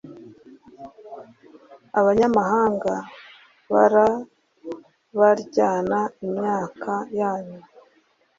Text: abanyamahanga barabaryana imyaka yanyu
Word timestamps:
abanyamahanga 1.99 2.93
barabaryana 3.71 5.99
imyaka 6.25 6.91
yanyu 7.19 7.59